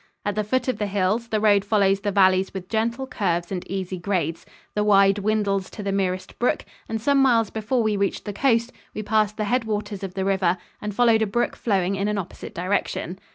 [0.25, 3.69] At the foot of the hills the road follows the valleys with gentle curves and
[3.69, 4.47] easy grades.
[4.73, 8.73] The Wye dwindles to the merest brook, and some miles before we reached the coast,
[8.95, 12.17] we passed the head waters of the river and followed a brook flowing in an
[12.17, 13.19] opposite direction.